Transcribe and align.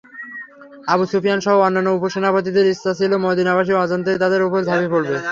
আবু 0.87 1.03
সুফিয়ানসহ 1.11 1.55
অন্যান্য 1.59 1.89
উপসেনাপতিদের 1.91 2.65
ইচ্ছা 2.67 2.91
ছিল 2.99 3.11
মদীনাবাসীদের 3.23 3.81
অজান্তেই 3.83 4.21
তাদের 4.23 4.41
উপর 4.47 4.59
ঝাঁপিয়ে 4.67 4.91
পড়বে। 4.93 5.15